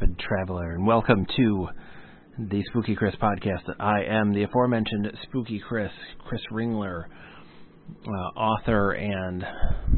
[0.00, 1.68] intrepid traveler, and welcome to
[2.38, 3.62] the Spooky Chris podcast.
[3.80, 5.90] I am the aforementioned Spooky Chris,
[6.28, 7.04] Chris Ringler,
[8.06, 9.42] uh, author and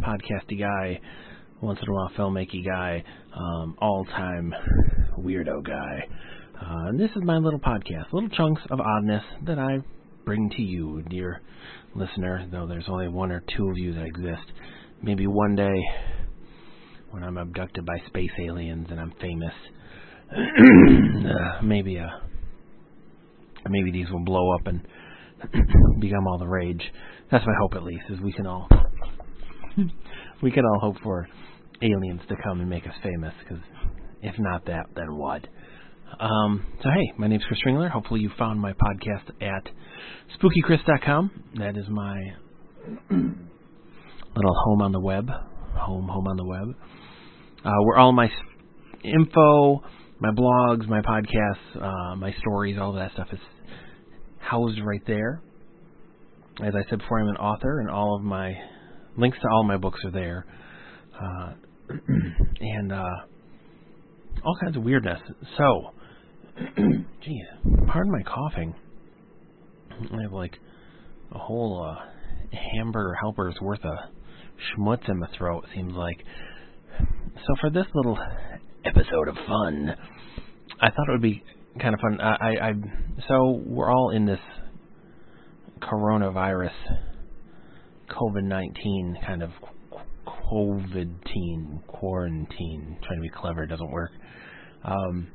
[0.01, 1.01] podcasty guy,
[1.60, 4.55] once in a while filmmaking guy, um, all time
[5.19, 6.07] weirdo guy.
[6.55, 9.79] Uh, and this is my little podcast, little chunks of oddness that I
[10.24, 11.43] bring to you, dear
[11.95, 14.52] listener, though there's only one or two of you that exist.
[15.02, 15.77] Maybe one day
[17.10, 19.52] when I'm abducted by space aliens and I'm famous,
[20.33, 22.09] uh, maybe uh,
[23.69, 24.80] maybe these will blow up and
[26.01, 26.83] become all the rage.
[27.30, 28.69] That's my hope, at least, is we can all
[30.43, 31.29] we can all hope for
[31.82, 33.35] aliens to come and make us famous.
[33.43, 33.63] Because
[34.23, 35.46] if not that, then what?
[36.19, 37.91] Um, so hey, my name's Chris Ringler.
[37.91, 39.69] Hopefully you found my podcast at
[40.38, 41.30] spookychris.com.
[41.59, 42.16] That is my
[43.10, 45.29] little home on the web.
[45.76, 46.74] Home, home on the web.
[47.65, 48.29] Uh, where all my
[49.04, 49.82] info,
[50.21, 53.38] my blogs, my podcasts, uh, my stories, all of that stuff is
[54.38, 55.43] housed right there.
[56.63, 58.52] As I said before, I'm an author, and all of my
[59.16, 60.45] links to all my books are there.
[61.18, 61.52] Uh,
[62.60, 63.16] and uh,
[64.44, 65.21] all kinds of weirdness.
[65.56, 65.93] So,
[66.76, 67.47] geez,
[67.87, 68.75] pardon my coughing.
[69.91, 70.54] I have like
[71.32, 72.04] a whole uh,
[72.75, 73.94] hamburger helper's worth of
[74.76, 75.65] schmutz in my throat.
[75.65, 76.22] It seems like.
[76.98, 78.19] So for this little
[78.84, 79.94] episode of fun,
[80.81, 81.42] I thought it would be
[81.81, 82.20] kind of fun.
[82.20, 82.72] I, I, I
[83.28, 84.41] so we're all in this
[85.81, 86.72] coronavirus,
[88.08, 89.50] COVID nineteen kind of
[90.26, 92.98] COVID teen quarantine.
[93.06, 94.10] Trying to be clever doesn't work.
[94.84, 95.28] Um,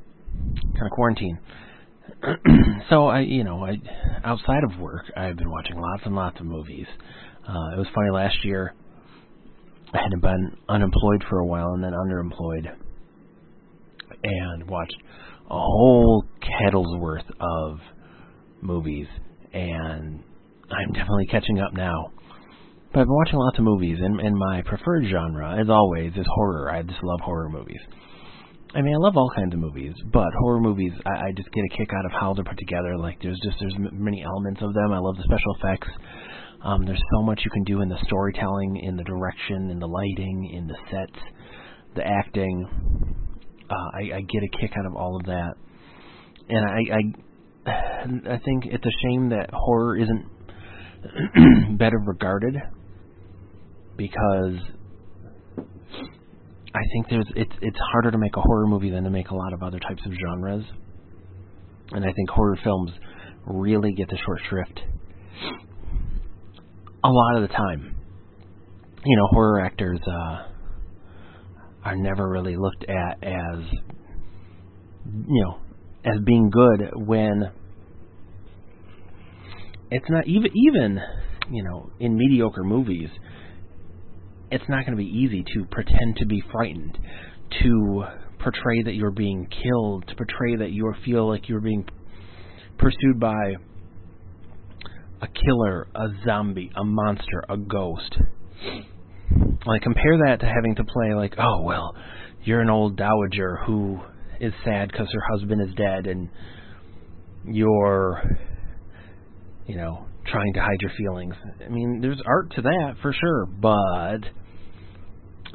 [0.74, 1.40] kind of quarantine.
[2.90, 3.78] so I, you know, I
[4.24, 6.88] outside of work, I've been watching lots and lots of movies.
[7.48, 8.74] Uh, it was funny last year.
[9.94, 12.68] I had been unemployed for a while and then underemployed,
[14.26, 14.96] and watched
[15.50, 17.80] a whole kettle's worth of
[18.62, 19.08] movies,
[19.54, 20.24] and
[20.72, 22.12] I'm definitely catching up now.
[22.92, 26.26] But I've been watching lots of movies, and, and my preferred genre, as always, is
[26.28, 26.72] horror.
[26.72, 27.82] I just love horror movies.
[28.74, 31.64] I mean, I love all kinds of movies, but horror movies, I, I just get
[31.64, 32.98] a kick out of how they're put together.
[32.98, 34.92] Like, there's just there's many elements of them.
[34.92, 35.88] I love the special effects.
[36.64, 39.88] Um, there's so much you can do in the storytelling, in the direction, in the
[39.88, 41.24] lighting, in the sets,
[41.96, 42.68] the acting.
[43.70, 45.54] Uh, I, I get a kick out of all of that,
[46.50, 52.56] and I, I, I think it's a shame that horror isn't better regarded
[53.98, 54.60] because
[55.58, 59.36] I think there's it's it's harder to make a horror movie than to make a
[59.36, 60.64] lot of other types of genres,
[61.92, 62.92] and I think horror films
[63.46, 64.82] really get the short shrift
[67.04, 67.96] a lot of the time.
[69.06, 70.48] You know, horror actors uh,
[71.86, 73.60] are never really looked at as
[75.28, 75.60] you know
[76.04, 77.52] as being good when
[79.92, 81.00] it's not even even
[81.52, 83.10] you know in mediocre movies
[84.52, 86.98] it's not going to be easy to pretend to be frightened,
[87.62, 88.04] to
[88.40, 91.86] portray that you're being killed, to portray that you feel like you're being
[92.78, 93.56] pursued by
[95.22, 98.18] a killer, a zombie, a monster, a ghost.
[99.66, 101.96] Like compare that to having to play like, oh well,
[102.44, 104.00] you're an old dowager who
[104.40, 106.30] is sad because her husband is dead, and
[107.46, 108.22] you're,
[109.66, 111.36] you know, trying to hide your feelings.
[111.66, 114.20] I mean, there's art to that for sure, but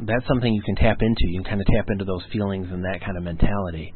[0.07, 1.21] that's something you can tap into.
[1.29, 3.93] You can kind of tap into those feelings and that kind of mentality.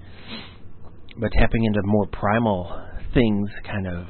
[1.18, 2.70] But tapping into more primal
[3.14, 4.06] things, kind of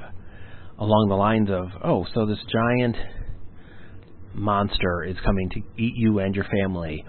[0.78, 2.96] along the lines of, oh, so this giant
[4.34, 7.04] monster is coming to eat you and your family,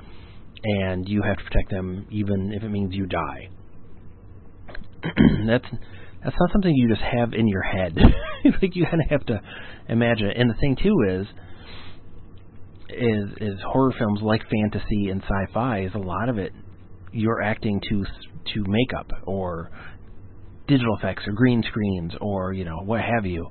[0.64, 3.50] and you have to protect them even if it means you die.
[5.48, 5.66] that's
[6.24, 7.96] that's not something you just have in your head.
[8.62, 9.42] like you kind of have to
[9.88, 10.38] imagine it.
[10.38, 11.28] And the thing too is,
[12.90, 16.52] is is horror films like fantasy and sci-fi is a lot of it
[17.16, 18.04] you're acting to
[18.54, 19.72] to makeup or
[20.68, 23.48] digital effects or green screens or you know what have you.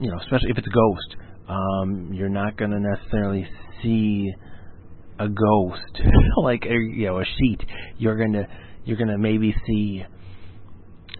[0.00, 3.46] You know, especially if it's a ghost, um, you're not going to necessarily
[3.82, 4.32] see
[5.18, 6.00] a ghost
[6.42, 7.60] like a, you know a sheet.
[7.98, 8.46] You're going to
[8.84, 10.04] you're going to maybe see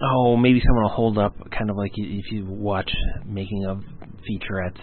[0.03, 2.91] oh, maybe someone will hold up, kind of like if you watch
[3.27, 3.79] making of
[4.29, 4.79] featurettes,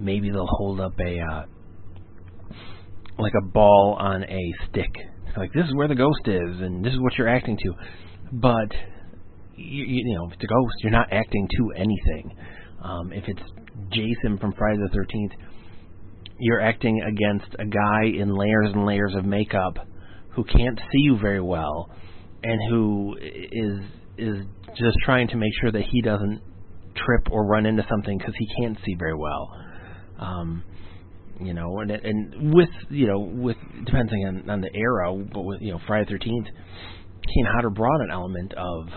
[0.00, 1.44] maybe they'll hold up a uh,
[3.18, 4.90] like a ball on a stick.
[5.36, 7.72] Like this is where the ghost is, and this is what you're acting to.
[8.32, 8.72] But
[9.56, 12.36] you, you know, it's a ghost, you're not acting to anything.
[12.84, 13.42] Um, if it's
[13.90, 15.32] Jason from Friday the Thirteenth,
[16.38, 19.78] you're acting against a guy in layers and layers of makeup
[20.34, 21.90] who can't see you very well
[22.42, 23.80] and who is
[24.18, 24.46] is
[24.76, 26.40] just trying to make sure that he doesn't
[26.94, 29.48] trip or run into something because he can't see very well.
[30.18, 30.62] Um,
[31.40, 35.60] you know, and and with you know with depending on, on the era, but with
[35.62, 38.88] you know Friday Thirteenth, Kane Hodder brought an element of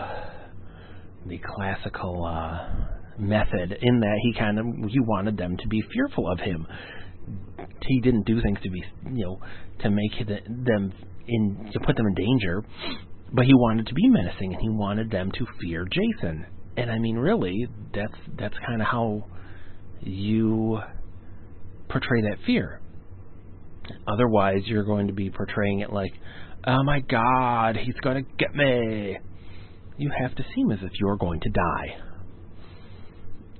[1.26, 6.30] the classical uh, method in that he kind of he wanted them to be fearful
[6.30, 6.66] of him.
[7.86, 8.82] He didn't do things to be
[9.12, 9.40] you know
[9.80, 10.92] to make them
[11.26, 12.64] in to put them in danger,
[13.32, 16.46] but he wanted to be menacing and he wanted them to fear Jason.
[16.76, 19.24] And I mean, really, that's that's kind of how
[20.00, 20.78] you
[21.88, 22.80] portray that fear.
[24.06, 26.12] Otherwise, you're going to be portraying it like,
[26.66, 29.16] oh my God, he's going to get me.
[29.96, 32.07] You have to seem as if you're going to die.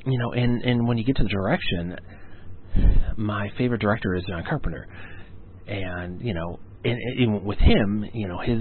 [0.08, 1.96] You know, and and when you get to the direction,
[3.16, 4.87] my favorite director is John Carpenter,
[5.66, 8.60] and you know, and, and with him, you know, his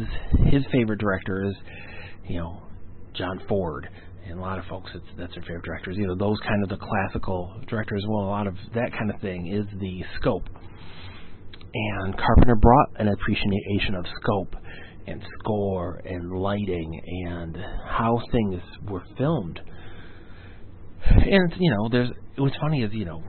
[0.51, 1.55] his favorite director is,
[2.27, 2.61] you know,
[3.15, 3.87] John Ford,
[4.29, 5.95] and a lot of folks, it's, that's their favorite directors.
[5.97, 8.03] You know, those kind of the classical directors.
[8.07, 10.47] Well, a lot of that kind of thing is the scope.
[11.73, 14.55] And Carpenter brought an appreciation of scope
[15.05, 19.59] and score and lighting and how things were filmed.
[21.09, 23.23] And you know, there's what's funny is you know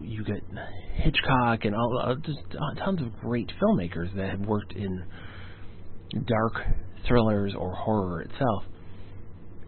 [0.00, 0.42] you get
[0.96, 5.04] Hitchcock and all uh, just uh, tons of great filmmakers that have worked in
[6.26, 6.54] dark
[7.06, 8.64] thrillers or horror itself.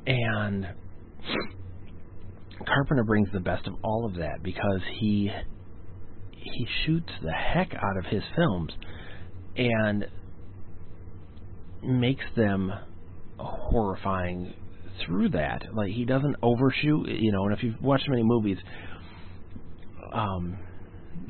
[0.06, 0.66] And
[2.64, 5.30] Carpenter brings the best of all of that because he
[6.30, 8.72] he shoots the heck out of his films
[9.56, 10.06] and
[11.82, 12.72] makes them
[13.38, 14.54] horrifying
[15.04, 15.62] through that.
[15.74, 17.44] Like he doesn't overshoot, you know.
[17.44, 18.58] And if you've watched many movies,
[20.12, 20.58] um,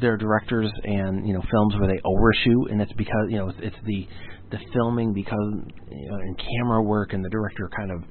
[0.00, 3.48] there are directors and you know films where they overshoot, and it's because you know
[3.48, 4.06] it's, it's the
[4.50, 5.54] the filming because
[5.90, 8.02] you know, and camera work and the director kind of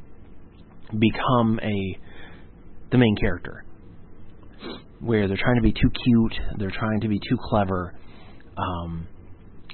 [0.99, 1.99] become a
[2.91, 3.63] the main character,
[4.99, 7.93] where they're trying to be too cute, they're trying to be too clever.
[8.57, 9.07] Um,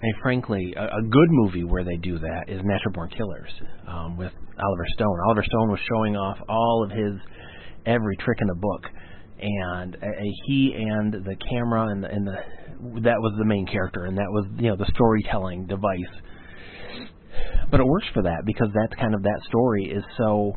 [0.01, 3.51] and frankly, a, a good movie where they do that is Natural Born Killers
[3.87, 5.17] um, with Oliver Stone.
[5.25, 7.13] Oliver Stone was showing off all of his
[7.85, 8.83] every trick in the book,
[9.39, 10.07] and uh,
[10.45, 14.29] he and the camera and the, and the that was the main character, and that
[14.29, 16.13] was you know the storytelling device.
[17.69, 20.53] But it works for that because that's kind of that story is so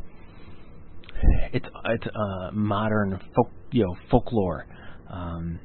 [1.53, 4.65] it's it's uh, modern folk you know folklore.
[5.09, 5.59] Um,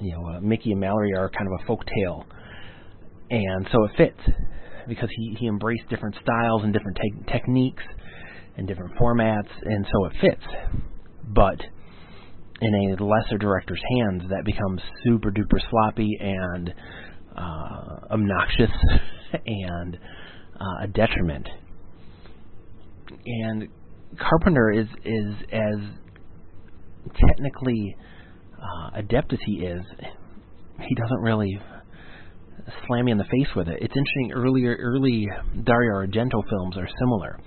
[0.00, 2.24] you know, uh, Mickey and Mallory are kind of a folk tale,
[3.30, 4.36] and so it fits
[4.88, 7.82] because he he embraced different styles and different te- techniques
[8.56, 10.44] and different formats, and so it fits.
[11.28, 11.60] But
[12.60, 16.74] in a lesser director's hands, that becomes super duper sloppy and
[17.36, 18.70] uh, obnoxious
[19.46, 19.98] and
[20.60, 21.48] uh, a detriment.
[23.26, 23.68] And
[24.18, 25.78] Carpenter is is as
[27.28, 27.96] technically
[28.62, 29.82] uh, adept as he is,
[30.80, 31.58] he doesn't really
[32.86, 33.78] slam you in the face with it.
[33.80, 34.32] It's interesting.
[34.34, 35.28] Earlier, early
[35.64, 37.38] Dario Argento films are similar.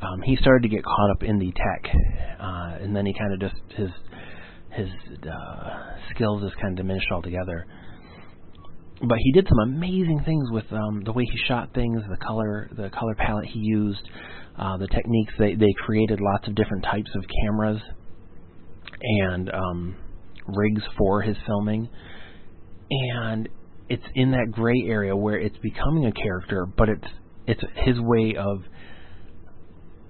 [0.00, 1.94] Um, he started to get caught up in the tech,
[2.40, 3.90] uh, and then he kind of just his
[4.70, 4.88] his
[5.26, 5.70] uh,
[6.14, 7.66] skills just kind of diminished altogether.
[9.00, 12.68] But he did some amazing things with um, the way he shot things, the color,
[12.76, 14.08] the color palette he used,
[14.58, 15.32] uh, the techniques.
[15.38, 17.80] They they created lots of different types of cameras
[19.02, 19.96] and um,
[20.46, 21.88] rigs for his filming,
[22.90, 23.48] and
[23.88, 27.06] it's in that gray area where it's becoming a character, but it's
[27.46, 28.62] it's his way of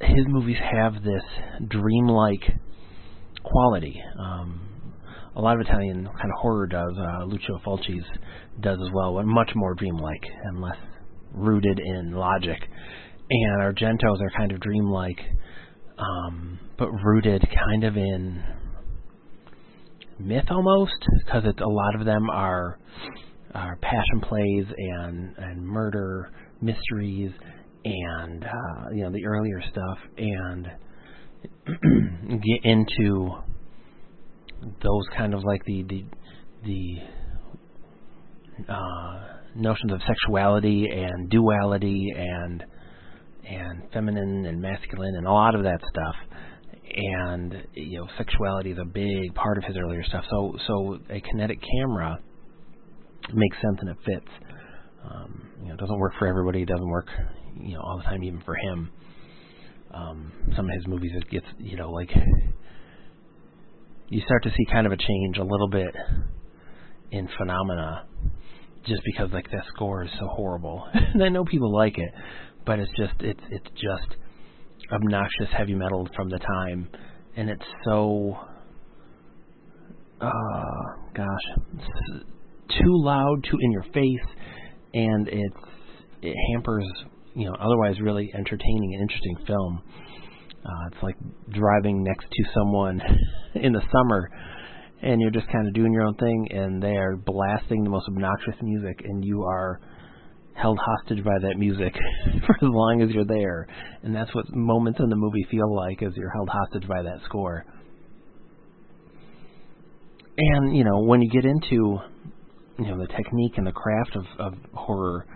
[0.01, 1.23] his movies have this
[1.69, 2.43] dreamlike
[3.43, 4.01] quality.
[4.19, 4.61] Um,
[5.37, 6.93] a lot of Italian kind of horror does.
[6.97, 8.05] Uh, Lucio Fulci's
[8.61, 10.77] does as well, but much more dreamlike and less
[11.33, 12.61] rooted in logic
[13.31, 15.19] and Argentos are kind of dreamlike,
[15.99, 18.43] um, but rooted kind of in
[20.19, 20.93] myth almost,
[21.25, 22.79] because a lot of them are
[23.55, 26.31] are passion plays and and murder
[26.61, 27.31] mysteries
[27.85, 30.69] and uh, you know the earlier stuff and
[32.43, 33.31] get into
[34.83, 36.05] those kind of like the the
[36.65, 36.97] the
[38.73, 39.21] uh,
[39.55, 42.65] notions of sexuality and duality and
[43.47, 46.15] and feminine and masculine and a lot of that stuff.
[46.97, 50.25] And you know, sexuality is a big part of his earlier stuff.
[50.31, 52.19] So so a kinetic camera
[53.33, 54.29] makes sense and it fits.
[55.05, 56.63] Um, you know, it doesn't work for everybody.
[56.63, 57.09] It doesn't work,
[57.57, 58.91] you know, all the time, even for him.
[59.93, 62.11] Um, some of his movies, it gets, you know, like
[64.09, 65.95] you start to see kind of a change a little bit
[67.11, 68.07] in phenomena,
[68.87, 70.85] just because like that score is so horrible.
[70.95, 72.11] and I know people like it,
[72.67, 74.21] but it's just it's it's just
[74.93, 76.89] obnoxious heavy metal from the time,
[77.37, 78.37] and it's so
[80.21, 80.31] uh
[81.15, 81.85] gosh,
[82.69, 84.29] too loud, too in your face,
[84.93, 85.57] and it's
[86.23, 86.85] it hampers
[87.35, 89.83] you know otherwise really entertaining and interesting film.
[90.65, 91.17] Uh, it's like
[91.51, 93.01] driving next to someone
[93.55, 94.31] in the summer,
[95.03, 98.09] and you're just kind of doing your own thing, and they are blasting the most
[98.09, 99.81] obnoxious music, and you are
[100.55, 101.93] held hostage by that music
[102.47, 103.67] for as long as you're there.
[104.03, 107.19] And that's what moments in the movie feel like, as you're held hostage by that
[107.27, 107.65] score.
[110.37, 111.99] And you know, when you get into
[112.79, 115.27] you know the technique and the craft of, of horror,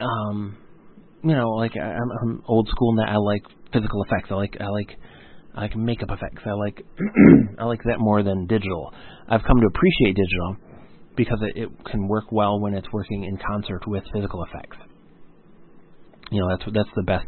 [0.00, 0.56] um,
[1.22, 4.28] you know, like I'm, I'm old school in that I like physical effects.
[4.30, 4.90] I like I like
[5.54, 6.42] I like makeup effects.
[6.46, 6.82] I like
[7.58, 8.92] I like that more than digital.
[9.28, 10.56] I've come to appreciate digital
[11.16, 14.76] because it, it can work well when it's working in concert with physical effects.
[16.30, 17.26] You know, that's that's the best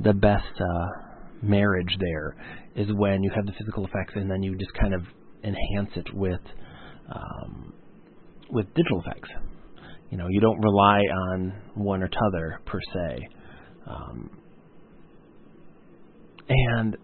[0.00, 1.04] the best uh,
[1.42, 2.36] marriage there
[2.74, 5.02] is when you have the physical effects and then you just kind of
[5.44, 6.40] enhance it with
[7.10, 7.72] um,
[8.50, 9.28] with digital effects.
[10.10, 13.28] You know, you don't rely on one or t'other per se.
[13.86, 14.30] Um,
[16.48, 16.96] and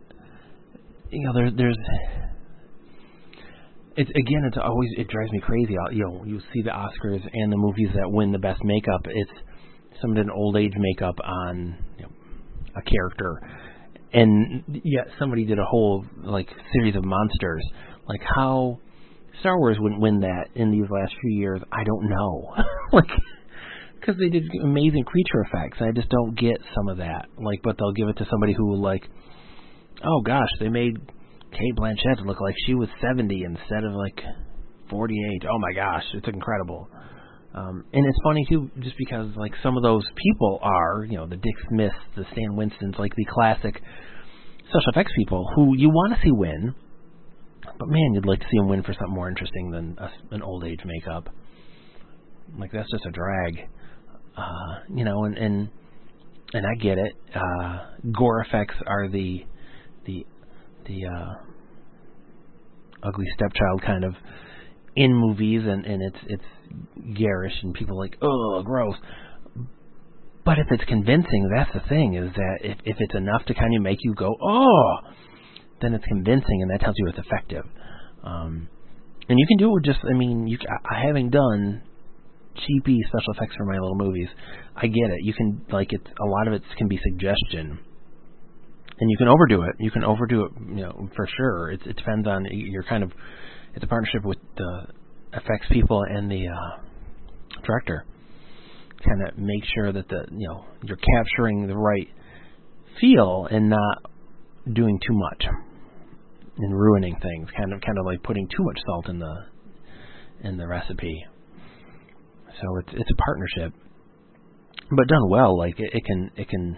[1.11, 1.76] you know, there, there's
[3.97, 5.75] it's again, it's always it drives me crazy.
[5.92, 9.02] You know, you see the Oscars and the movies that win the best makeup.
[9.07, 9.30] It's
[10.00, 12.11] some of an old age makeup on you know,
[12.76, 13.40] a character,
[14.12, 17.64] and yet somebody did a whole like series of monsters.
[18.09, 18.78] Like how
[19.40, 22.54] Star Wars wouldn't win that in these last few years, I don't know.
[22.92, 23.11] like
[24.00, 25.78] because they did amazing creature effects.
[25.80, 27.26] I just don't get some of that.
[27.37, 29.02] Like, but they'll give it to somebody who like,
[30.04, 30.97] oh gosh, they made
[31.52, 34.20] Cate Blanchett look like she was 70 instead of like
[34.88, 35.49] 48.
[35.50, 36.88] Oh my gosh, it's incredible.
[37.52, 41.26] Um, and it's funny too, just because like some of those people are, you know,
[41.26, 43.75] the Dick Smiths, the Stan Winstons, like the classic
[44.68, 46.75] special effects people who you want to see win,
[47.80, 50.42] but man, you'd like to see them win for something more interesting than a, an
[50.42, 51.30] old age makeup.
[52.58, 53.68] Like that's just a drag,
[54.37, 55.25] uh, you know.
[55.25, 55.68] And and
[56.52, 57.12] and I get it.
[57.34, 59.46] Uh, gore effects are the
[60.04, 60.26] the
[60.87, 61.32] the uh,
[63.02, 64.12] ugly stepchild kind of
[64.94, 68.96] in movies, and and it's it's garish, and people like, oh, gross.
[70.44, 73.75] But if it's convincing, that's the thing is that if if it's enough to kind
[73.75, 74.96] of make you go, oh,
[75.80, 77.64] then it's convincing, and that tells you it's effective.
[78.25, 78.68] Um,
[79.28, 80.58] and you can do it with just, I mean, you
[80.90, 81.82] I, having done
[82.66, 84.28] cheapy special effects for my little movies,
[84.76, 85.22] I get it.
[85.22, 87.78] You can like it's a lot of it can be suggestion
[89.00, 89.76] and you can overdo it.
[89.78, 91.70] You can overdo it, you know, for sure.
[91.70, 93.10] It, it depends on your kind of.
[93.75, 94.82] It's a partnership with the
[95.32, 98.04] effects people and the uh, director.
[99.06, 102.08] Kind of make sure that the you know you're capturing the right
[103.00, 104.02] feel and not
[104.70, 105.46] doing too much
[106.62, 107.48] and ruining things.
[107.56, 109.34] Kind of kind of like putting too much salt in the
[110.42, 111.24] in the recipe.
[112.60, 113.72] So it's it's a partnership,
[114.90, 115.58] but done well.
[115.58, 116.76] Like it, it can it can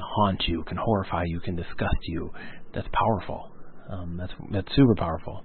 [0.00, 2.30] haunt you, can horrify you, can disgust you.
[2.74, 3.50] That's powerful.
[3.90, 5.44] Um, that's that's super powerful.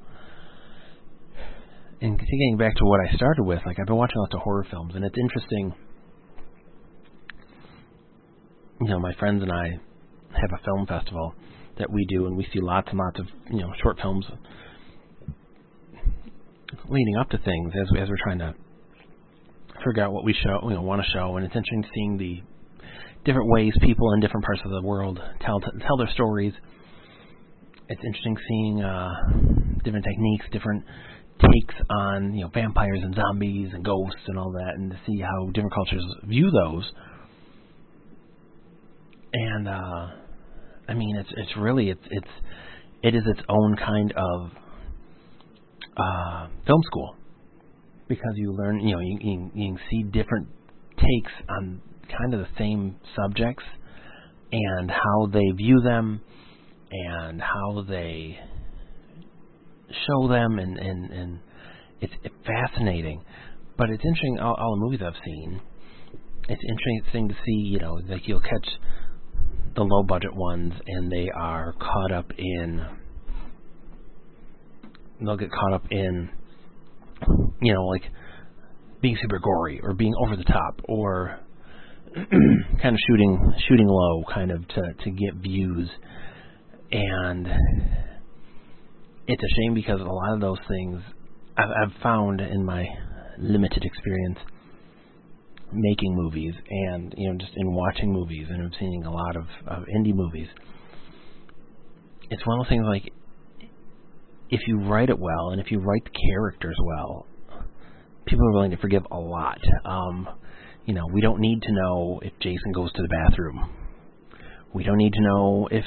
[2.00, 4.68] And getting back to what I started with, like I've been watching lots of horror
[4.70, 5.74] films, and it's interesting.
[8.80, 9.70] You know, my friends and I
[10.34, 11.34] have a film festival
[11.80, 14.26] that we do, and we see lots and lots of you know short films
[16.90, 18.54] leading up to things as as we're trying to
[19.86, 22.42] figure out what we show, you know, want to show, and it's interesting seeing the
[23.26, 26.54] different ways people in different parts of the world tell tell their stories.
[27.90, 29.10] It's interesting seeing uh,
[29.84, 30.84] different techniques, different
[31.40, 35.20] takes on you know vampires and zombies and ghosts and all that, and to see
[35.22, 36.90] how different cultures view those.
[39.34, 40.08] And uh,
[40.88, 42.32] I mean, it's it's really it's it's
[43.04, 44.52] it is its own kind of
[45.98, 47.16] uh, film school.
[48.08, 50.48] Because you learn you know you, you, you can see different
[50.96, 51.82] takes on
[52.18, 53.64] kind of the same subjects
[54.52, 56.22] and how they view them
[56.90, 58.40] and how they
[60.08, 61.40] show them and and and
[62.00, 62.14] it's
[62.46, 63.22] fascinating.
[63.78, 65.62] But it's interesting all, all the movies I've seen
[66.50, 68.68] it's interesting to see you know like you'll catch
[69.78, 72.86] the low budget ones and they are caught up in
[75.22, 76.30] they'll get caught up in
[77.62, 78.04] you know like
[79.02, 81.40] being super gory or being over the top or
[82.16, 85.90] kind of shooting shooting low, kind of to to get views,
[86.92, 87.48] and
[89.28, 91.02] it's a shame because a lot of those things
[91.58, 92.86] I've, I've found in my
[93.38, 94.40] limited experience
[95.72, 99.46] making movies and you know just in watching movies and I'm seeing a lot of,
[99.68, 100.48] of indie movies.
[102.30, 103.12] It's one of those things like
[104.50, 107.26] if you write it well and if you write the characters well,
[108.26, 109.60] people are willing to forgive a lot.
[109.86, 110.28] Um,
[110.86, 113.70] you know, we don't need to know if Jason goes to the bathroom.
[114.74, 115.84] We don't need to know if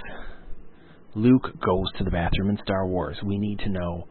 [1.14, 3.16] Luke goes to the bathroom in Star Wars.
[3.24, 4.06] We need to know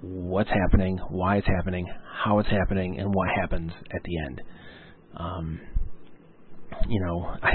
[0.00, 1.86] what's happening, why it's happening,
[2.24, 4.40] how it's happening, and what happens at the end.
[5.16, 5.60] Um,
[6.88, 7.50] you know, I,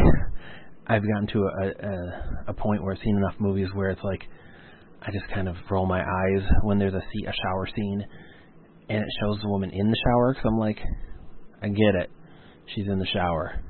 [0.96, 4.22] I've gotten to a, a a point where I've seen enough movies where it's like
[5.02, 8.04] I just kind of roll my eyes when there's a a shower scene
[8.90, 10.80] and it shows the woman in the shower because I'm like,
[11.62, 12.10] I get it,
[12.76, 13.62] she's in the shower,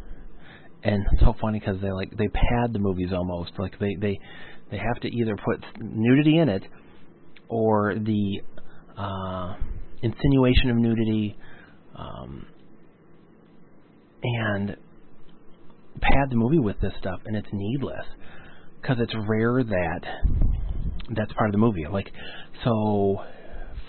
[0.83, 3.51] and it's so funny because they like they pad the movies almost.
[3.59, 4.19] Like they they
[4.71, 6.63] they have to either put nudity in it
[7.49, 8.41] or the
[9.01, 9.55] uh,
[10.01, 11.37] insinuation of nudity,
[11.97, 12.45] um,
[14.23, 14.75] and
[15.99, 18.05] pad the movie with this stuff, and it's needless
[18.81, 20.01] because it's rare that
[21.15, 21.85] that's part of the movie.
[21.91, 22.09] Like,
[22.63, 23.17] so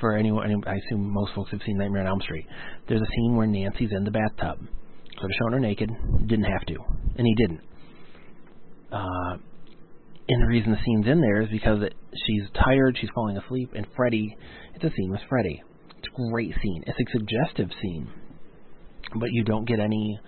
[0.00, 2.46] for anyone, I assume most folks have seen Nightmare on Elm Street.
[2.88, 4.58] There's a scene where Nancy's in the bathtub.
[4.58, 5.90] Could have shown her naked,
[6.26, 6.76] didn't have to,
[7.16, 7.60] and he didn't.
[8.90, 9.36] Uh,
[10.28, 11.94] and the reason the scene's in there is because it,
[12.26, 14.36] she's tired, she's falling asleep, and Freddy,
[14.74, 15.62] it's a scene with Freddy.
[15.98, 16.84] It's a great scene.
[16.86, 18.08] It's a suggestive scene,
[19.18, 20.18] but you don't get any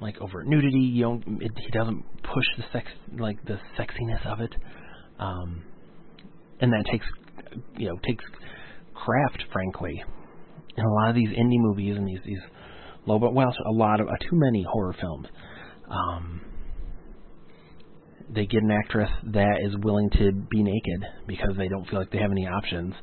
[0.00, 0.78] like overt nudity.
[0.78, 1.42] You don't.
[1.42, 2.86] It, he doesn't push the sex,
[3.18, 4.54] like the sexiness of it,
[5.18, 5.62] um,
[6.60, 7.06] and that takes,
[7.76, 8.24] you know, takes
[8.94, 10.02] craft, frankly.
[10.76, 12.38] In a lot of these indie movies and these these
[13.06, 15.26] low, but well, a lot of uh, too many horror films.
[15.90, 16.40] Um,
[18.34, 22.10] they get an actress that is willing to be naked because they don't feel like
[22.10, 22.94] they have any options,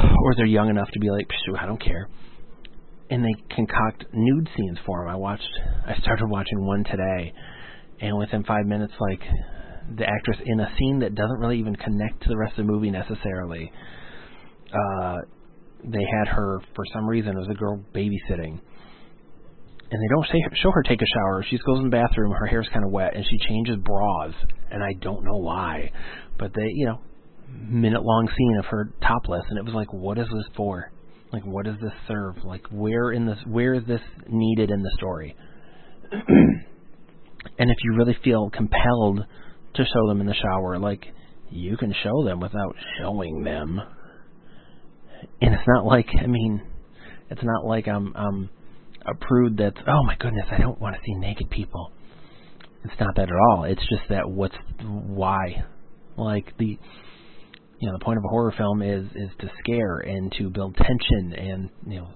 [0.00, 1.26] or they're young enough to be like,
[1.58, 2.08] I don't care.
[3.10, 5.08] And they concoct nude scenes for them.
[5.08, 5.48] I watched,
[5.86, 7.32] I started watching one today,
[8.00, 9.20] and within five minutes, like
[9.96, 12.72] the actress in a scene that doesn't really even connect to the rest of the
[12.72, 13.72] movie necessarily,
[14.72, 15.16] uh,
[15.84, 17.36] they had her for some reason.
[17.38, 18.60] Was a girl babysitting
[19.90, 21.44] and they don't say, show her take a shower.
[21.48, 24.34] She goes in the bathroom, her hair's kind of wet, and she changes bras,
[24.70, 25.92] and I don't know why,
[26.38, 27.00] but they, you know,
[27.48, 30.92] minute long scene of her topless, and it was like, what is this for?
[31.32, 32.36] Like, what does this serve?
[32.44, 35.36] Like, where in this, where is this needed in the story?
[36.10, 39.24] and if you really feel compelled
[39.74, 41.04] to show them in the shower, like,
[41.50, 43.80] you can show them without showing them.
[45.40, 46.62] And it's not like, I mean,
[47.30, 48.50] it's not like I'm, I'm
[49.10, 51.92] a prude that's oh my goodness, I don't want to see naked people.
[52.84, 53.64] It's not that at all.
[53.64, 55.64] It's just that what's why,
[56.16, 56.78] like the
[57.80, 60.76] you know the point of a horror film is is to scare and to build
[60.76, 62.08] tension and you know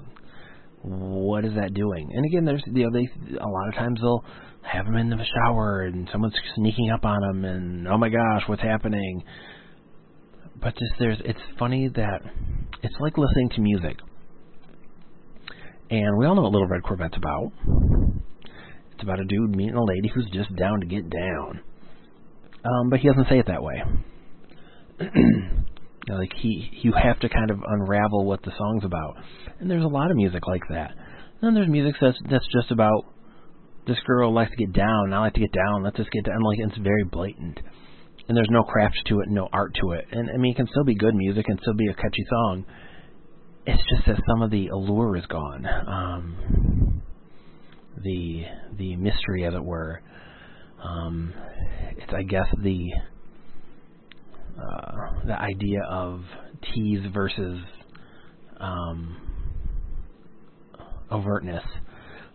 [0.82, 2.10] what is that doing?
[2.12, 4.24] And again, there's you know they a lot of times they'll
[4.62, 8.42] have them in the shower and someone's sneaking up on them and oh my gosh,
[8.46, 9.22] what's happening?
[10.60, 12.20] But just there's it's funny that
[12.82, 13.96] it's like listening to music.
[15.92, 17.52] And we all know what Little Red Corvette's about.
[18.94, 21.60] It's about a dude meeting a lady who's just down to get down.
[22.64, 23.82] Um, but he doesn't say it that way.
[26.08, 29.16] like he, you have to kind of unravel what the song's about.
[29.60, 30.92] And there's a lot of music like that.
[30.92, 33.04] And then there's music that's that's just about
[33.86, 36.40] this girl likes to get down, I like to get down, let's just get down.
[36.40, 37.60] Like it's very blatant,
[38.28, 40.06] and there's no craft to it, no art to it.
[40.10, 42.64] And I mean, it can still be good music and still be a catchy song
[43.66, 45.66] it's just that some of the allure is gone.
[45.66, 47.02] Um,
[48.02, 48.44] the
[48.76, 50.00] the mystery, as it were.
[50.82, 51.32] Um,
[51.96, 52.88] it's I guess the
[54.58, 56.22] uh, the idea of
[56.74, 57.60] tease versus
[58.58, 59.16] um,
[61.10, 61.64] overtness.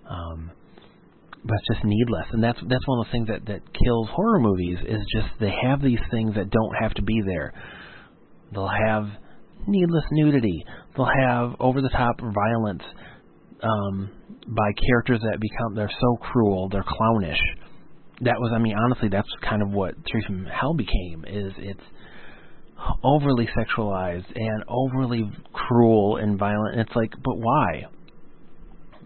[0.09, 0.51] Um,
[1.43, 4.39] but it's just needless, and that's that's one of the things that that kills horror
[4.39, 7.53] movies is just they have these things that don't have to be there.
[8.53, 9.07] They'll have
[9.67, 10.65] needless nudity.
[10.97, 12.83] They'll have over the top violence
[13.61, 14.09] um,
[14.47, 17.39] by characters that become they're so cruel, they're clownish.
[18.21, 21.23] That was, I mean, honestly, that's kind of what Three from Hell became.
[21.27, 21.83] Is it's
[23.03, 26.73] overly sexualized and overly cruel and violent.
[26.73, 27.85] And it's like, but why?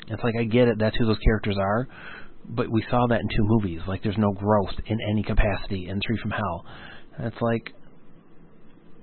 [0.08, 0.78] It's like I get it.
[0.80, 1.88] That's who those characters are,
[2.50, 3.80] but we saw that in two movies.
[3.88, 6.66] Like, there's no growth in any capacity in Three from Hell.
[7.18, 7.74] And it's like,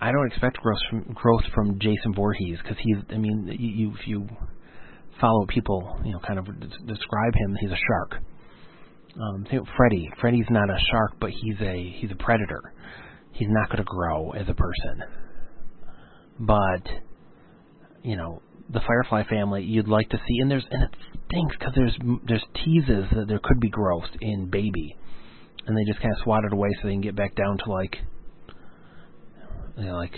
[0.00, 2.98] I don't expect growth from growth from Jason Voorhees because he's.
[3.10, 4.28] I mean, you, you if you
[5.20, 8.22] follow people, you know, kind of describe him, he's a shark.
[9.20, 10.08] Um, think Freddy.
[10.20, 12.72] Freddy's not a shark, but he's a he's a predator.
[13.32, 15.02] He's not going to grow as a person.
[16.38, 16.88] But
[18.02, 20.90] you know, the Firefly family you'd like to see, and there's and it
[21.28, 24.96] stinks because there's there's teases that there could be growth in Baby,
[25.66, 27.72] and they just kind of swat it away so they can get back down to
[27.72, 27.96] like,
[29.78, 30.14] you know, like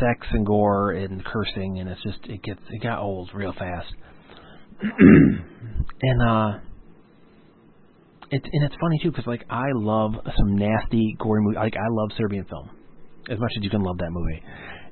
[0.00, 3.92] sex and gore and cursing, and it's just it gets it got old real fast.
[4.80, 6.58] and uh,
[8.30, 11.56] it's and it's funny too because like I love some nasty gory movie.
[11.56, 12.70] Like I love Serbian film
[13.30, 14.42] as much as you can love that movie.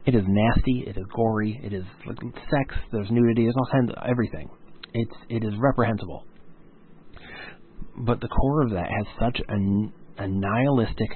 [0.06, 0.84] It is nasty.
[0.86, 1.60] It is gory.
[1.62, 2.74] It is like sex.
[2.92, 3.44] There's nudity.
[3.44, 4.48] There's all kinds of everything.
[4.94, 6.24] It's it is reprehensible.
[7.98, 9.54] But the core of that has such a,
[10.18, 11.10] a nihilistic,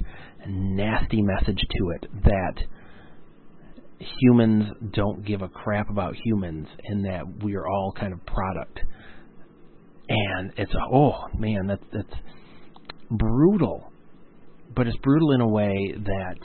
[0.46, 2.64] nasty message to it that
[3.98, 8.80] humans don't give a crap about humans and that we are all kind of product.
[10.08, 12.20] And it's a, oh man, that's that's
[13.10, 13.92] brutal.
[14.74, 16.36] But it's brutal in a way that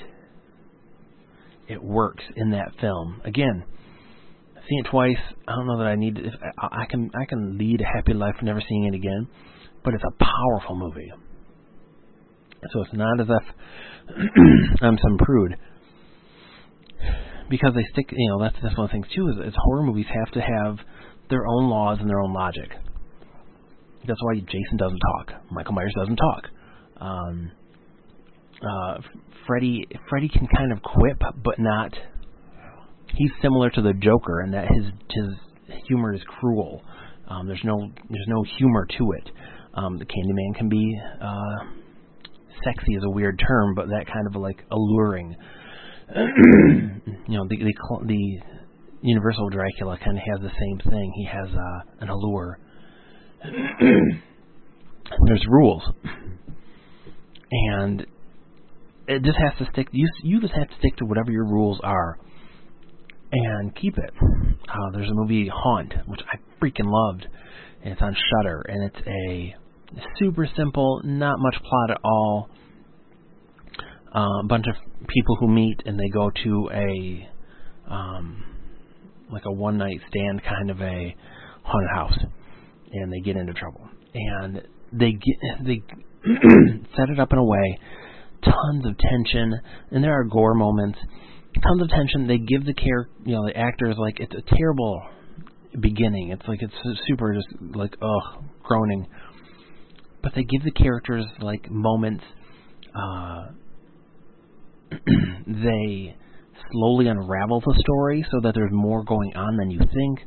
[1.68, 3.22] it works in that film.
[3.24, 3.64] Again,
[4.68, 6.16] seeing it twice, I don't know that I need.
[6.16, 6.22] To,
[6.60, 9.28] I, I can I can lead a happy life never seeing it again,
[9.84, 11.12] but it's a powerful movie.
[12.74, 14.16] So it's not as if
[14.82, 15.58] I'm some prude
[17.50, 18.12] because they stick.
[18.12, 19.30] You know, that's that's one of the things too.
[19.30, 20.78] Is, is horror movies have to have
[21.30, 22.70] their own laws and their own logic.
[24.08, 25.42] That's why Jason doesn't talk.
[25.52, 26.44] Michael Myers doesn't talk.
[26.98, 27.52] Um,
[28.62, 29.02] uh,
[29.48, 31.94] Freddy Freddy can kind of quip, but not.
[33.16, 36.84] He's similar to the Joker in that his his humor is cruel.
[37.28, 37.76] Um, there's no
[38.10, 39.32] there's no humor to it.
[39.74, 41.85] Um, the Candyman can be uh,
[42.64, 45.36] sexy is a weird term, but that kind of like alluring
[46.16, 47.74] you know, the the,
[48.06, 48.40] the
[49.02, 51.14] Universal Dracula kind of has the same thing.
[51.16, 52.60] He has uh, an allure.
[55.28, 55.84] There's rules,
[57.52, 58.06] and
[59.08, 59.88] it just has to stick.
[59.92, 62.18] You you just have to stick to whatever your rules are,
[63.32, 64.12] and keep it.
[64.22, 67.28] Uh, there's a movie Haunt, which I freaking loved,
[67.84, 69.56] and it's on Shudder, and it's a
[70.20, 72.50] super simple, not much plot at all
[74.16, 74.76] a bunch of
[75.08, 77.30] people who meet and they go to a
[77.92, 78.44] um,
[79.30, 81.16] like a one night stand kind of a
[81.64, 82.18] haunted house,
[82.92, 84.62] and they get into trouble, and
[84.94, 85.84] they get they
[86.96, 87.80] set it up in a way,
[88.44, 89.60] tons of tension,
[89.92, 90.98] and there are gore moments,
[91.62, 92.28] tons of tension.
[92.28, 95.04] They give the care, you know, the actors like it's a terrible
[95.80, 96.30] beginning.
[96.32, 96.74] It's like it's
[97.08, 99.06] super just like ugh groaning,
[100.26, 102.24] but they give the characters like moments.
[102.96, 103.46] Uh,
[105.46, 106.16] they
[106.72, 110.20] slowly unravel the story so that there's more going on than you think.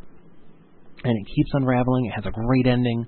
[1.02, 2.06] And it keeps unraveling.
[2.06, 3.06] It has a great ending.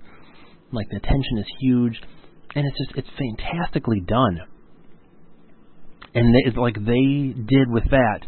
[0.72, 2.00] Like the tension is huge,
[2.56, 4.40] and it's just it's fantastically done.
[6.12, 8.20] And they, it's like they did with that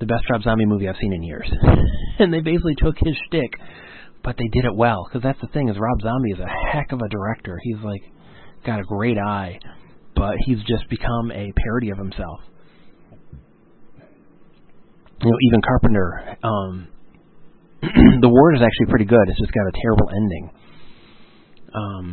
[0.00, 1.48] the best Rob Zombie movie I've seen in years.
[2.18, 3.52] and they basically took his shtick,
[4.24, 5.06] but they did it well.
[5.06, 7.60] Because that's the thing is Rob Zombie is a heck of a director.
[7.62, 8.02] He's like
[8.66, 9.60] got a great eye,
[10.16, 12.40] but he's just become a parody of himself
[15.24, 16.88] you know, even Carpenter, um,
[18.20, 19.24] the Ward is actually pretty good.
[19.28, 20.50] It's just got a terrible ending,
[21.74, 22.06] um,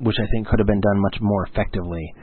[0.00, 2.14] which I think could have been done much more effectively.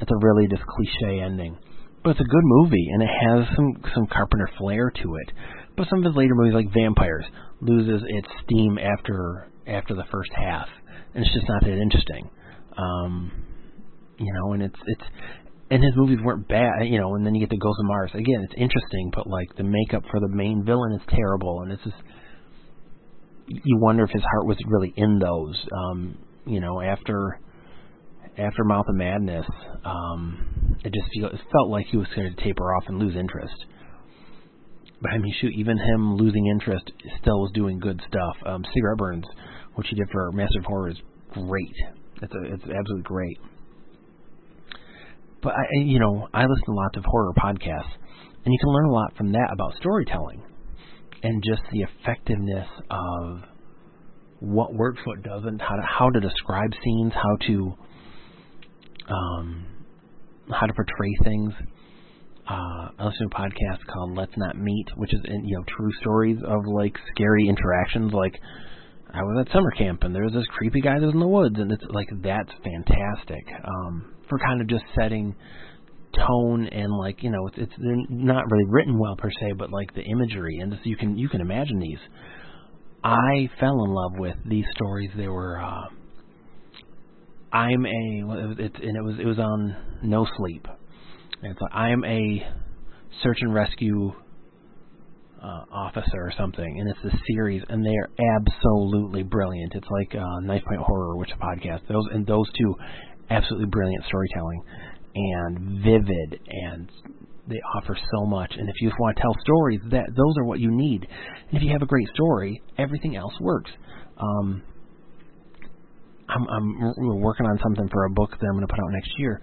[0.00, 1.58] It's a really just cliche ending,
[2.02, 5.32] but it's a good movie and it has some some Carpenter flair to it.
[5.80, 7.24] But some of his later movies, like Vampires,
[7.62, 10.68] loses its steam after after the first half,
[11.14, 12.28] and it's just not that interesting.
[12.76, 13.32] Um,
[14.18, 15.04] you know, and it's it's
[15.70, 17.14] and his movies weren't bad, you know.
[17.14, 18.10] And then you get the Ghost of Mars.
[18.12, 21.82] Again, it's interesting, but like the makeup for the main villain is terrible, and it's
[21.82, 21.96] just
[23.48, 25.56] you wonder if his heart was really in those.
[25.72, 27.40] Um, you know, after
[28.36, 29.46] after Mouth of Madness,
[29.86, 33.16] um, it just feel, it felt like he was going to taper off and lose
[33.16, 33.56] interest.
[35.00, 38.36] But I mean, shoot, even him losing interest still was doing good stuff.
[38.46, 39.24] Um, Cigarette Burns,
[39.74, 40.98] which he did for of Horror, is
[41.32, 41.74] great.
[42.22, 43.38] It's a, it's absolutely great
[45.42, 47.92] but I, you know, I listen to lots of horror podcasts,
[48.44, 50.42] and you can learn a lot from that about storytelling
[51.22, 53.42] and just the effectiveness of
[54.40, 57.74] what works, what doesn't, how to how to describe scenes, how to
[59.08, 59.66] um,
[60.50, 61.52] how to portray things.
[62.50, 65.92] Uh, I listen to a podcast called Let's Not Meet, which is you know true
[66.00, 68.12] stories of like scary interactions.
[68.12, 68.34] Like
[69.14, 71.70] I was at summer camp and there's this creepy guy that's in the woods, and
[71.70, 73.44] it's like that's fantastic.
[73.64, 75.36] Um, for kind of just setting
[76.12, 79.70] tone and like you know it's, it's they're not really written well per se, but
[79.70, 82.00] like the imagery and this, you can you can imagine these.
[83.04, 85.10] I fell in love with these stories.
[85.16, 85.60] They were.
[85.60, 85.84] Uh,
[87.52, 90.66] I'm a it's and it was it was on No Sleep.
[91.42, 92.46] And it's like I'm a
[93.22, 94.12] search and rescue
[95.42, 99.72] uh, officer or something, and it's a series, and they are absolutely brilliant.
[99.74, 101.80] It's like uh, Knifepoint Horror, which is a podcast.
[101.88, 102.74] Those and those two,
[103.30, 104.62] absolutely brilliant storytelling,
[105.14, 106.90] and vivid, and
[107.48, 108.52] they offer so much.
[108.56, 111.06] And if you want to tell stories, that those are what you need.
[111.48, 113.70] And if you have a great story, everything else works.
[114.18, 114.62] Um,
[116.28, 119.10] I'm, I'm working on something for a book that I'm going to put out next
[119.18, 119.42] year,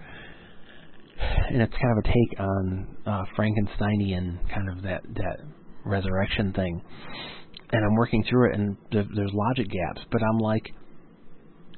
[1.20, 5.38] and it's kind of a take on uh, Frankensteinian kind of that that
[5.84, 6.82] resurrection thing.
[7.70, 10.72] And I'm working through it, and there's logic gaps, but I'm like,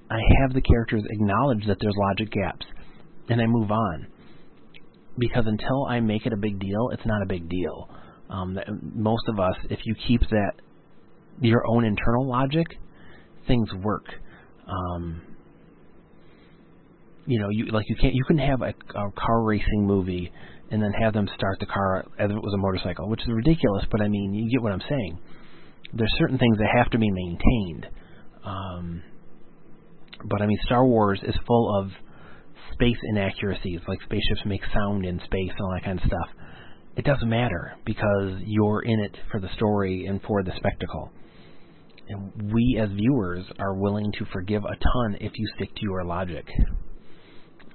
[0.08, 2.66] I have the characters acknowledge that there's logic gaps,
[3.28, 4.06] and I move on.
[5.18, 7.88] Because until I make it a big deal, it's not a big deal.
[8.28, 8.56] Um,
[8.94, 10.52] most of us, if you keep that
[11.40, 12.66] your own internal logic,
[13.46, 14.06] things work.
[14.68, 15.22] Um,
[17.30, 20.32] you know, you like you can't you can have a, a car racing movie
[20.72, 23.28] and then have them start the car as if it was a motorcycle, which is
[23.28, 23.84] ridiculous.
[23.88, 25.18] But I mean, you get what I'm saying.
[25.92, 27.86] There's certain things that have to be maintained.
[28.44, 29.02] Um,
[30.28, 31.90] but I mean, Star Wars is full of
[32.72, 36.28] space inaccuracies, like spaceships make sound in space and all that kind of stuff.
[36.96, 41.12] It doesn't matter because you're in it for the story and for the spectacle.
[42.08, 46.04] And we as viewers are willing to forgive a ton if you stick to your
[46.04, 46.44] logic.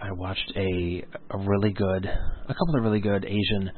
[0.02, 3.72] I watched a a really good, a couple of really good Asian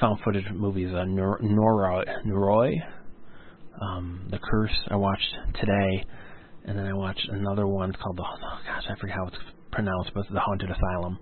[0.00, 0.92] found footage movies.
[0.94, 2.74] Uh, Nor- Noroi, Noroi,
[3.80, 4.76] um, The Curse.
[4.88, 6.04] I watched today,
[6.66, 8.22] and then I watched another one called the.
[8.22, 9.36] Oh gosh, I forget how it's
[9.72, 11.18] pronounced, but The Haunted Asylum.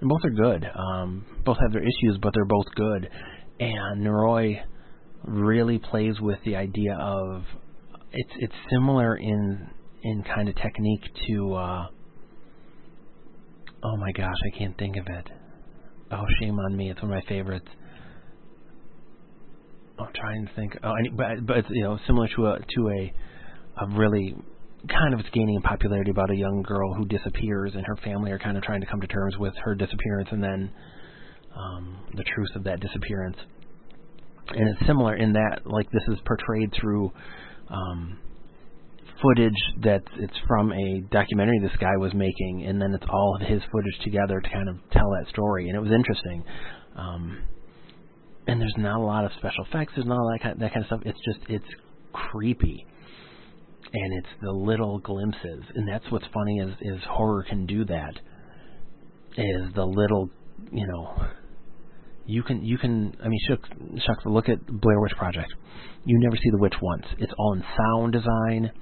[0.00, 0.64] And both are good.
[0.74, 3.08] Um, both have their issues, but they're both good.
[3.60, 4.60] And Noroi
[5.24, 7.42] really plays with the idea of
[8.12, 9.68] it's it's similar in
[10.02, 11.54] in kind of technique to.
[11.54, 11.86] Uh,
[13.82, 15.28] Oh my gosh, I can't think of it.
[16.10, 16.90] Oh, shame on me.
[16.90, 17.68] It's one of my favorites.
[19.98, 20.76] I'm trying to think.
[20.82, 23.12] Oh, but but it's you know similar to a to a
[23.84, 24.34] a really
[24.88, 28.30] kind of it's gaining in popularity about a young girl who disappears and her family
[28.30, 30.70] are kind of trying to come to terms with her disappearance and then
[31.56, 33.36] um, the truth of that disappearance.
[34.50, 37.12] And it's similar in that like this is portrayed through
[37.68, 38.18] um,
[39.22, 43.46] footage that it's from a documentary this guy was making, and then it's all of
[43.46, 46.44] his footage together to kind of tell that story, and it was interesting.
[46.96, 47.38] Um,
[48.46, 49.92] and there's not a lot of special effects.
[49.94, 51.00] There's not all that kind, that kind of stuff.
[51.04, 51.68] It's just it's
[52.12, 52.86] creepy,
[53.92, 58.14] and it's the little glimpses, and that's what's funny is is horror can do that.
[59.36, 60.30] Is the little,
[60.72, 61.26] you know,
[62.26, 63.68] you can you can I mean shucks,
[64.06, 65.52] shucks look at Blair Witch Project.
[66.04, 67.04] You never see the witch once.
[67.18, 68.72] It's all in sound design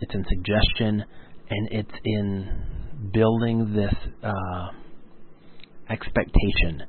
[0.00, 1.04] it's in suggestion,
[1.48, 4.68] and it's in building this uh,
[5.90, 6.82] expectation.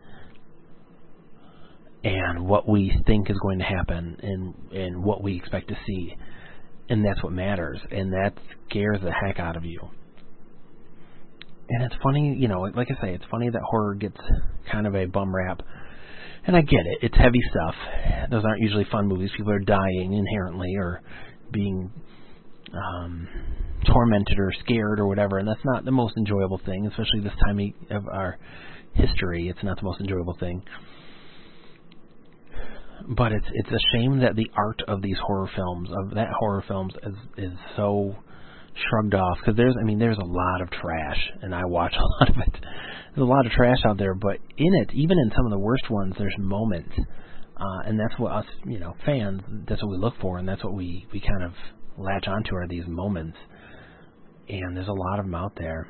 [2.03, 6.15] And what we think is going to happen and and what we expect to see.
[6.89, 8.33] And that's what matters and that
[8.69, 9.79] scares the heck out of you.
[11.69, 14.15] And it's funny you know like i say it's funny that horror gets
[14.71, 15.61] kind of a bum rap.
[16.45, 16.99] And i get it.
[17.01, 17.75] It's heavy stuff.
[18.31, 19.31] Those aren't usually fun movies.
[19.35, 21.01] People are dying inherently or
[21.51, 21.91] being
[22.73, 23.27] um,
[23.85, 27.73] tormented or scared or whatever, and that's not the most enjoyable thing, especially this time
[27.91, 28.37] of our
[28.93, 29.49] history.
[29.49, 30.63] It's not the most enjoyable thing.
[33.09, 36.63] But it's it's a shame that the art of these horror films, of that horror
[36.67, 38.15] films, is is so
[38.89, 42.23] shrugged off because there's I mean there's a lot of trash and I watch a
[42.23, 42.53] lot of it.
[43.15, 45.59] There's a lot of trash out there, but in it, even in some of the
[45.59, 46.91] worst ones, there's moments,
[47.55, 50.63] uh, and that's what us you know fans that's what we look for, and that's
[50.63, 51.53] what we we kind of
[51.97, 53.37] latch onto are these moments,
[54.49, 55.87] and there's a lot of them out there.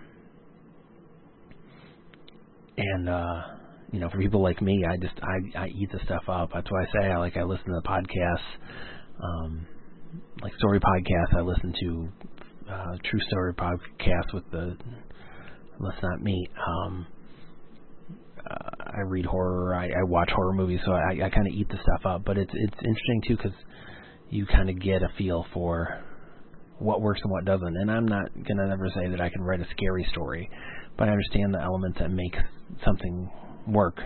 [2.77, 3.41] And uh,
[3.91, 6.51] you know, for people like me, I just I I eat the stuff up.
[6.53, 9.65] That's why I say I like I listen to the podcasts, um,
[10.41, 11.37] like story podcasts.
[11.37, 12.09] I listen to
[12.71, 14.77] uh, true story podcasts with the
[15.79, 16.49] Let's Not Meet.
[16.67, 17.07] Um,
[18.49, 19.75] uh, I read horror.
[19.75, 22.23] I, I watch horror movies, so I, I kind of eat the stuff up.
[22.25, 23.57] But it's it's interesting too because
[24.29, 26.03] you kind of get a feel for
[26.79, 27.75] what works and what doesn't.
[27.75, 30.49] And I'm not going to ever say that I can write a scary story,
[30.97, 32.35] but I understand the elements that make
[32.85, 33.29] something
[33.67, 33.99] work.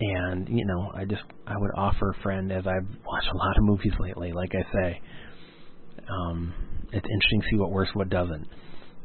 [0.00, 3.56] And, you know, I just, I would offer a friend, as I've watched a lot
[3.56, 5.00] of movies lately, like I say,
[6.08, 6.52] um,
[6.92, 8.48] it's interesting to see what works, what doesn't.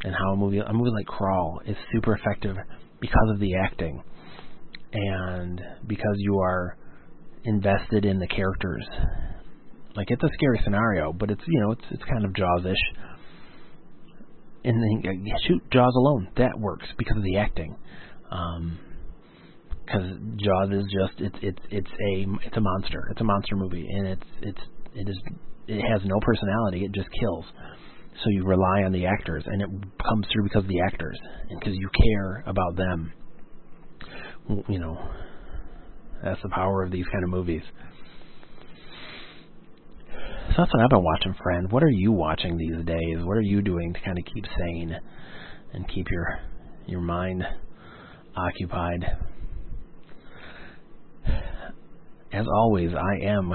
[0.04, 2.56] And how a movie, a movie like Crawl is super effective
[3.00, 4.02] because of the acting.
[4.94, 6.78] And because you are
[7.48, 8.86] invested in the characters.
[9.96, 13.04] Like it's a scary scenario, but it's you know it's it's kind of Jaws-ish.
[14.64, 17.76] And then shoot Jaws alone that works because of the acting.
[18.30, 18.78] Um,
[19.86, 20.04] because
[20.36, 23.08] Jaws is just it's it's it's a it's a monster.
[23.12, 24.62] It's a monster movie, and it's it's
[24.94, 25.18] it is
[25.68, 26.84] it has no personality.
[26.84, 27.46] It just kills.
[28.24, 29.70] So you rely on the actors, and it
[30.04, 31.18] comes through because of the actors,
[31.50, 33.14] because you care about them.
[34.68, 34.98] You know,
[36.24, 37.62] that's the power of these kind of movies.
[40.50, 41.72] So that's what I've been watching, friend.
[41.72, 43.18] What are you watching these days?
[43.20, 44.98] What are you doing to kind of keep sane
[45.74, 46.40] and keep your
[46.88, 47.44] your mind
[48.36, 49.06] occupied?
[52.32, 53.54] As always, I am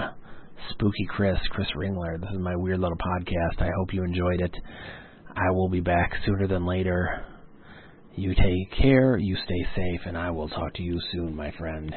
[0.70, 2.20] Spooky Chris, Chris Ringler.
[2.20, 3.60] This is my weird little podcast.
[3.60, 4.54] I hope you enjoyed it.
[5.34, 7.24] I will be back sooner than later.
[8.14, 11.94] You take care, you stay safe, and I will talk to you soon, my friend.